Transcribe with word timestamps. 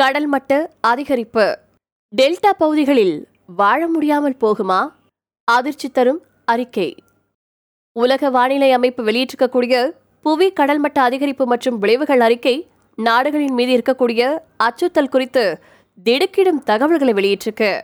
கடல் 0.00 0.26
மட்ட 0.32 0.70
அதிகரிப்பு. 0.86 1.44
டெல்டா 2.16 2.50
பகுதிகளில் 2.58 3.28
வாழ 3.46 3.88
முடியாமல் 3.88 4.36
போகுமா? 4.40 4.90
அதிர்ச்சி 5.44 5.88
தரும் 5.90 6.20
அறிக்கை. 6.44 6.96
உலக 7.92 8.30
வானிலை 8.30 8.72
அமைப்பு 8.72 9.04
வெளியிட்டிருக்கக்கூடிய 9.04 9.90
புவி 10.22 10.52
கடல் 10.52 10.80
மட்ட 10.80 10.98
அதிகரிப்பு 11.00 11.44
மற்றும் 11.44 11.78
விளைவுகள் 11.78 12.20
அறிக்கை 12.20 12.68
நாடுகளின் 12.94 13.52
மீது 13.52 13.72
இருக்கக்கூடிய 13.76 14.38
அச்சுறுத்தல் 14.56 15.08
குறித்து 15.08 15.58
திடுக்கிடும் 16.02 16.62
தகவல்களை 16.62 17.12
வெளியிட்டிருக்கு. 17.12 17.80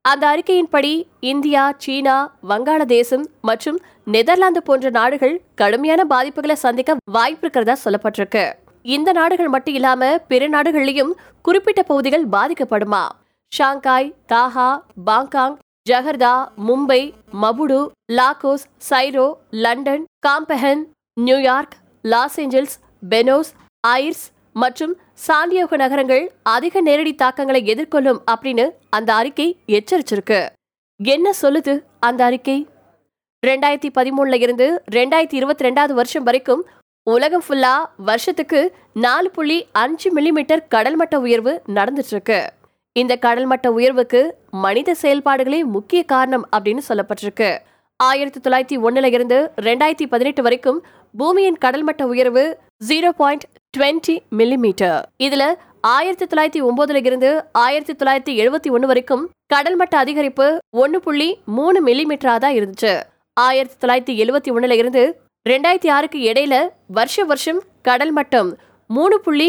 அந்த 0.00 0.24
அறிக்கையின்படி 0.28 1.02
இந்தியா 1.20 1.74
சீனா 1.78 2.34
வங்காளதேசம் 2.48 3.26
மற்றும் 3.40 3.80
நெதர்லாந்து 4.04 4.62
போன்ற 4.62 4.90
நாடுகள் 4.90 5.42
கடுமையான 5.54 6.04
பாதிப்புகளை 6.10 6.52
சந்திக்க 6.52 6.96
வாய்ப்பு 7.12 7.48
இருக்கிறதா 7.48 7.76
சொல்லப்பட்டிருக்கு. 7.84 8.52
இந்த 8.84 9.12
நாடுகள் 9.12 9.48
மட்டும் 9.48 9.74
இல்லாம 9.74 10.18
பிற 10.28 10.48
நாடுகளிலும் 10.48 11.12
குறிப்பிட்ட 11.42 11.82
பகுதிகள் 11.82 12.26
பாதிக்கப்படுமா? 12.26 13.04
Shanghai 13.52 14.14
Dhaka 14.32 14.68
Bangkok 15.06 15.56
Jakarta 15.90 16.34
Mumbai 16.66 17.02
Maputo 17.42 17.80
Lagos 18.12 18.66
Cairo 18.90 19.26
London 19.50 20.04
காம்பஹன் 20.26 20.82
New York 21.16 21.76
Los 22.02 22.40
Angeles 22.40 22.76
Buenos 23.10 23.52
Aires 23.80 24.24
மற்றும் 24.52 24.94
சாண்டியோக 25.26 25.76
நகரங்கள் 25.76 26.24
அதிக 26.42 26.80
நேரடி 26.80 27.14
தாக்கங்களை 27.14 27.60
எதிர்கொள்ளும் 27.66 28.20
அப்படின்னு 28.32 28.66
அந்த 28.90 29.14
அறிக்கை 29.14 29.46
எச்சரிச்சிருக்கு. 29.66 30.40
என்ன 31.00 31.32
சொல்லுது 31.42 31.74
அந்த 32.00 32.24
அறிக்கை? 32.24 32.58
ரெண்டாயிரத்தி 33.46 33.90
பதிமூணுல 33.98 34.36
இருந்து 34.40 34.82
ரெண்டாயிரத்தி 34.90 35.34
இருபத்தி 35.34 35.64
ரெண்டாவது 35.64 35.92
வருஷம் 35.92 36.22
வரைக்கும் 36.22 36.62
உலகம் 37.14 37.42
ஃபுல்லா 37.46 37.74
வருஷத்துக்கு 38.08 38.60
நாலு 39.04 39.28
புள்ளி 39.36 39.56
அஞ்சு 39.82 40.08
மில்லிமீட்டர் 40.16 40.62
கடல் 40.74 40.96
மட்ட 41.00 41.16
உயர்வு 41.26 41.52
நடந்துட்டு 41.76 42.12
இருக்கு 42.14 42.38
இந்த 42.96 43.12
கடல் 43.24 43.48
மட்ட 43.50 43.66
உயர்வுக்கு 43.76 44.20
மனித 44.64 44.94
செயல்பாடுகளே 45.02 45.60
முக்கிய 45.74 46.00
காரணம் 46.12 46.44
அப்படின்னு 46.56 46.82
சொல்லப்பட்டிருக்கு. 46.88 47.50
ஆயிரத்தி 48.00 48.40
தொள்ளாயிரத்தி 48.44 48.78
ஒன்னுல 48.86 49.10
இருந்து 49.16 49.38
ரெண்டாயிரத்தி 49.66 50.06
பதினெட்டு 50.14 50.42
வரைக்கும் 50.46 50.80
பூமியின் 51.14 51.58
கடல் 51.64 51.86
மட்ட 51.88 52.02
உயர்வு 52.12 52.44
ஜீரோ 52.88 53.12
பாயிண்ட் 53.20 53.46
டுவெண்ட்டி 53.76 54.16
மில்லிமீட்டர் 54.40 55.00
இதுல 55.26 55.46
ஆயிரத்தி 55.94 56.28
தொள்ளாயிரத்தி 56.30 56.62
ஒன்பதுல 56.68 57.00
இருந்து 57.10 57.30
ஆயிரத்தி 57.64 57.96
தொள்ளாயிரத்தி 58.00 58.34
எழுபத்தி 58.42 58.70
ஒன்று 58.76 58.90
வரைக்கும் 58.92 59.24
கடல் 59.54 59.78
மட்ட 59.80 59.96
அதிகரிப்பு 60.04 60.48
ஒன்னு 60.82 61.00
புள்ளி 61.06 61.30
மூணு 61.58 61.78
மில்லிமீட்டரா 61.88 62.36
தான் 62.44 62.58
இருந்துச்சு. 62.58 62.92
ஆயிரத்தி 63.36 63.76
தொள்ளாயிரத்தி 63.82 64.14
எழுபத்தி 64.24 64.52
ஒன்னுல 64.56 64.76
இருந்து 64.82 65.02
ரெண்டாயிரத்தி 65.48 65.90
ஆறுக்கு 65.96 66.18
இடையில 66.30 66.54
வருஷ 66.96 67.24
வருஷம் 67.24 67.60
கடல் 67.82 68.12
மட்டம் 68.16 68.48
மூணு 68.86 69.16
புள்ளி 69.20 69.48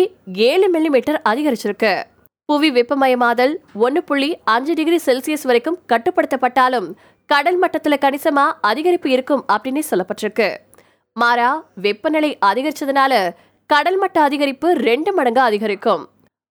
ஏழு 0.50 0.68
மில்லிமீட்டர் 0.74 1.20
அதிகரிச்சிருக்கு. 1.30 1.94
புவி 2.50 2.70
வெப்பமயமாதல் 2.72 3.54
ஒன்று 3.86 4.02
புள்ளி 4.04 4.30
அஞ்சு 4.54 4.74
டிகிரி 4.80 5.00
செல்சியஸ் 5.06 5.46
வரைக்கும் 5.50 5.80
கட்டுப்படுத்தப்பட்டாலும் 5.92 6.88
கடல் 7.26 7.58
மட்டத்தில் 7.58 8.02
கணிசமாக 8.06 8.72
அதிகரிப்பு 8.72 9.10
இருக்கும் 9.16 9.44
அப்படின்னு 9.54 9.84
சொல்லப்பட்டிருக்கு. 9.90 10.50
மாறா 11.14 11.50
வெப்பநிலை 11.86 12.32
அதிகரிச்சதுனால 12.52 13.14
கடல் 13.66 14.00
மட்ட 14.02 14.18
அதிகரிப்பு 14.28 14.70
ரெண்டு 14.88 15.14
மடங்கு 15.14 15.42
அதிகரிக்கும். 15.50 16.04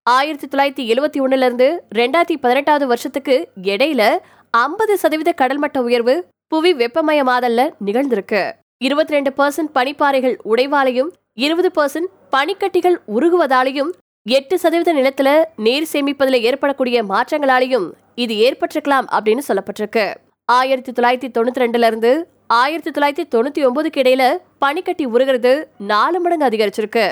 ஆயிரத்தி 0.07 0.47
தொள்ளாயிரத்தி 0.47 0.85
எழுவத்தி 0.93 1.21
ஒன்னுலேருந்து 1.25 1.69
ரெண்டாயிரத்தி 2.01 2.39
பதினெட்டாவது 2.45 2.87
வருஷத்துக்கு 2.87 3.37
இடையில 3.73 4.03
ஐம்பது 4.51 4.95
சதவீத 5.03 5.33
கடல் 5.33 5.63
மட்ட 5.65 5.79
உயர்வு 5.89 6.15
புவி 6.53 6.73
வெப்பமயமாதல்ல 6.83 7.71
நிகழ்ந்திருக்கு. 7.87 8.43
இருபத்தி 8.87 9.13
ரெண்டு 9.15 9.31
பர்சன்ட் 9.39 9.71
பனிப்பாறைகள் 9.77 10.35
உடைவாலையும் 10.51 11.09
இருபது 11.45 11.71
பர்சன்ட் 11.79 12.11
பனிக்கட்டிகள் 12.35 12.97
உருகுவதாலையும் 13.17 13.91
எட்டு 14.27 14.59
சதவீத 14.59 14.93
நிலத்துல 14.99 15.29
நீர் 15.65 15.87
சேமிப்பதில் 15.93 16.39
ஏற்படக்கூடிய 16.49 16.99
மாற்றங்களாலையும் 17.05 17.87
இது 18.25 18.35
ஏற்பட்டிருக்கலாம் 18.47 19.07
அப்படின்னு 19.17 19.43
சொல்லப்பட்டிருக்கு. 19.49 20.05
ஆயிரத்தி 20.49 20.93
தொள்ளாயிரத்தி 20.93 21.31
தொண்ணூத்தி 21.37 21.63
ரெண்டுல 21.65 21.89
இருந்து 21.91 22.13
ஆயிரத்தி 22.61 22.91
தொள்ளாயிரத்தி 22.91 23.27
தொண்ணூத்தி 23.35 23.63
ஒன்பதுக்கு 23.69 24.01
இடையில 24.05 24.23
பனிக்கட்டி 24.59 25.05
உருகிறது 25.15 25.53
நாலு 25.93 26.21
மடங்கு 26.21 26.49
அதிகரிச்சிருக்கு. 26.49 27.07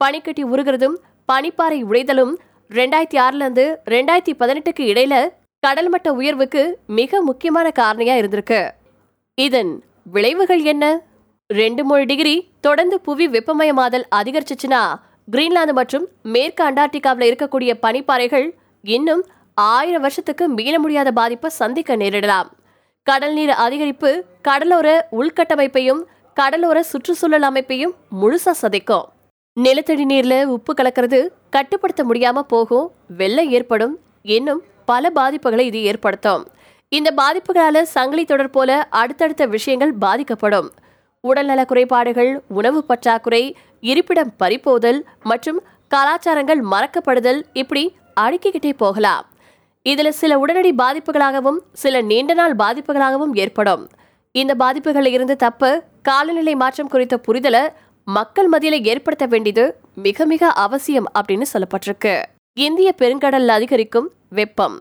பனிக்கட்டி 0.00 0.44
உருகிறதும் 0.44 0.96
பனிப்பாறை 1.32 1.78
உடைதலும் 1.90 2.34
ரெண்டாயிரத்தி 2.70 3.20
ஆறுல 3.26 3.44
இருந்து 3.46 3.66
ரெண்டாயிரத்தி 3.94 4.34
பதினெட்டுக்கு 4.42 4.84
இடையில 4.92 5.14
கடல் 5.66 5.90
மட்ட 5.94 6.08
உயர்வுக்கு 6.20 6.62
மிக 6.98 7.22
முக்கியமான 7.22 7.66
காரணியா 7.80 8.14
இருந்திருக்கு. 8.20 8.60
இதன் 9.38 9.72
விளைவுகள் 10.14 10.62
என்ன? 10.74 10.84
ரெண்டு 11.58 11.82
மூணு 11.84 12.04
டிகிரி 12.10 12.34
தொடர்ந்து 12.60 13.00
புவி 13.06 13.26
வெப்பமயமாதல் 13.28 14.04
அதிகரிச்சுச்சுன்னா 14.16 14.82
கிரீன்லாந்து 15.32 15.72
மற்றும் 15.78 16.04
மேற்கு 16.34 16.62
அண்டார்டிகாவில் 16.68 17.28
இருக்கக்கூடிய 17.30 17.72
பனிப்பாறைகள் 17.82 18.46
இன்னும் 18.84 19.22
ஆயிரம் 19.54 20.00
வருஷத்துக்கு 20.00 20.44
மீள 20.48 20.74
முடியாத 20.78 21.08
பாதிப்பை 21.18 21.50
சந்திக்க 21.50 21.96
நேரிடலாம். 21.96 22.48
கடல் 23.06 23.34
நீர் 23.38 23.52
அதிகரிப்பு 23.66 24.10
கடலோர 24.48 24.88
உள்கட்டமைப்பையும் 25.20 26.02
கடலோர 26.36 26.78
சுற்றுச்சூழல் 26.90 27.46
அமைப்பையும் 27.48 27.94
முழுசா 28.20 28.52
சதைக்கும். 28.62 29.06
நிலத்தடி 29.56 30.04
நீர்ல 30.12 30.34
உப்பு 30.56 30.72
கலக்கிறது 30.76 31.20
கட்டுப்படுத்த 31.50 32.02
முடியாம 32.04 32.40
போகும் 32.52 32.86
வெள்ளம் 33.20 33.50
ஏற்படும் 33.58 33.94
இன்னும் 34.36 34.62
பல 34.90 35.10
பாதிப்புகளை 35.14 35.64
இது 35.70 35.82
ஏற்படுத்தும். 35.82 36.44
இந்த 36.92 37.10
பாதிப்புகளால 37.16 37.82
சங்கிலி 37.96 38.24
தொடர் 38.24 38.54
போல 38.56 38.70
அடுத்தடுத்த 39.02 39.42
விஷயங்கள் 39.56 39.92
பாதிக்கப்படும். 40.04 40.70
உடல்நல 41.26 41.64
குறைபாடுகள் 41.64 42.30
உணவு 42.48 42.84
பற்றாக்குறை 42.84 43.42
இருப்பிடம் 43.80 44.32
பறிப்போதல் 44.38 45.04
மற்றும் 45.22 45.58
கலாச்சாரங்கள் 45.90 46.62
மறக்கப்படுதல் 46.72 47.40
இப்படி 47.52 47.84
அடுக்கிக்கிட்டே 48.20 48.72
போகலாம். 48.76 49.26
இதில் 49.86 50.18
சில 50.20 50.38
உடனடி 50.38 50.72
பாதிப்புகளாகவும் 50.72 51.60
சில 51.72 52.00
நீண்ட 52.00 52.34
நாள் 52.34 52.56
பாதிப்புகளாகவும் 52.56 53.34
ஏற்படும். 53.34 53.84
இந்த 54.32 54.52
பாதிப்புகளில் 54.54 55.14
இருந்து 55.16 55.36
தப்ப 55.36 55.70
காலநிலை 56.02 56.54
மாற்றம் 56.54 56.88
குறித்த 56.88 57.20
புரிதலை 57.26 57.64
மக்கள் 58.04 58.48
மத்தியில 58.52 58.76
ஏற்படுத்த 58.84 59.26
வேண்டியது 59.26 59.64
மிக 59.94 60.24
மிக 60.26 60.48
அவசியம் 60.66 61.08
அப்படின்னு 61.18 61.46
சொல்லப்பட்டிருக்கு. 61.52 62.14
இந்திய 62.56 62.94
பெருங்கடல்ல 62.98 63.54
அதிகரிக்கும் 63.58 64.08
வெப்பம். 64.28 64.76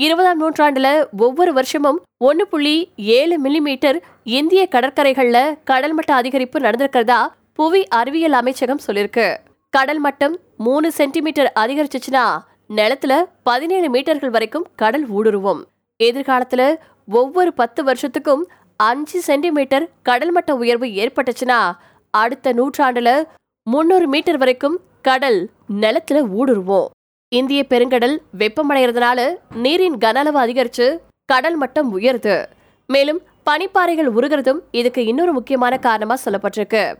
இருபதாம் 0.00 0.40
நூற்றாண்டுல 0.42 0.88
ஒவ்வொரு 1.18 1.52
வருஷமும் 1.52 2.02
ஒன்னு 2.18 2.48
புள்ளி 2.48 2.92
ஏழு 2.96 3.36
மில்லிமீட்டர் 3.44 4.00
இந்திய 4.24 4.68
கடற்கரைகள்ல 4.70 5.58
கடல் 5.64 5.94
மட்ட 5.98 6.12
அதிகரிப்பு 6.12 6.58
நடந்திருக்கிறதா 6.58 7.26
புவி 7.52 7.86
அறிவியல் 7.86 8.32
அமைச்சகம் 8.32 8.78
சொல்லிருக்கு. 8.86 9.36
கடல் 9.70 9.98
மட்டம் 9.98 10.38
மூணு 10.56 10.92
சென்டிமீட்டர் 10.92 11.52
அதிகரிச்சுச்சுன்னா 11.60 12.38
நிலத்துல 12.68 13.24
பதினேழு 13.42 13.88
மீட்டர்கள் 13.90 14.30
வரைக்கும் 14.30 14.66
கடல் 14.76 15.06
ஊடுருவும். 15.08 15.62
எதிர்காலத்துல 16.02 16.76
ஒவ்வொரு 17.08 17.52
பத்து 17.52 17.84
வருஷத்துக்கும் 17.84 18.42
அஞ்சு 18.76 19.20
சென்டிமீட்டர் 19.20 19.90
கடல் 20.02 20.34
மட்ட 20.34 20.50
உயர்வு 20.50 20.86
ஏற்பட்டுச்சுன்னா 20.86 21.72
அடுத்த 22.10 22.52
நூற்றாண்டுல 22.52 23.24
முன்னூறு 23.62 24.08
மீட்டர் 24.08 24.38
வரைக்கும் 24.38 24.80
கடல் 25.02 25.50
நிலத்துல 25.80 26.22
ஊடுருவோம். 26.38 26.88
இந்திய 27.28 27.64
பெருங்கடல் 27.68 28.16
வெப்பமடைகிறதுனால 28.38 29.20
நீரின் 29.54 29.96
கன 29.96 30.16
அளவு 30.20 30.38
அதிகரிச்சு 30.40 30.98
கடல் 31.24 31.56
மட்டம் 31.56 31.92
உயருது. 31.92 32.48
மேலும் 32.86 33.20
பனிப்பாறைகள் 33.50 34.10
உருகிறதும் 34.18 34.60
இதுக்கு 34.70 35.04
இன்னொரு 35.04 35.32
முக்கியமான 35.32 35.78
காரணமா 35.78 36.16
சொல்லப்பட்டிருக்கு. 36.24 36.94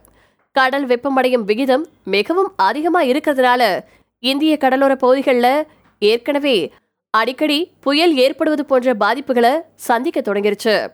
கடல் 0.52 0.86
வெப்பமடையும் 0.86 1.44
விகிதம் 1.44 1.86
மிகவும் 2.04 2.52
அதிகமா 2.56 3.02
இருக்கிறதுனால 3.02 3.80
இந்திய 4.18 4.56
கடலோர 4.56 4.96
பகுதிகளில் 4.96 5.66
ஏற்கனவே 5.98 6.72
அடிக்கடி 7.10 7.72
புயல் 7.80 8.16
ஏற்படுவது 8.16 8.64
போன்ற 8.64 8.94
பாதிப்புகளை 8.94 9.60
சந்திக்க 9.74 10.20
தொடங்கிருச்சு. 10.20 10.88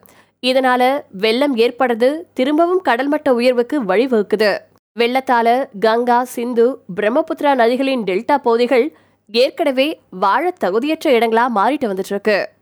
இதனால 0.47 1.03
வெள்ளம் 1.11 1.57
ஏற்படுறது 1.57 2.23
திரும்பவும் 2.35 2.81
கடல் 2.81 3.11
மட்ட 3.11 3.29
உயர்வுக்கு 3.31 3.83
வழிவகுக்குது. 3.83 4.59
வெள்ளத்தால 4.99 5.49
கங்கா 5.81 6.25
சிந்து 6.25 6.67
பிரம்மபுத்திரா 6.97 7.53
நதிகளின் 7.61 8.05
டெல்டா 8.09 8.37
பகுதிகள் 8.47 8.97
ஏற்கனவே 9.29 10.01
வாழ 10.11 10.53
தகுதியற்ற 10.61 11.11
இடங்களா 11.11 11.45
மாறிட்டு 11.55 11.87
வந்துட்டு 11.93 12.11
இருக்கு. 12.11 12.54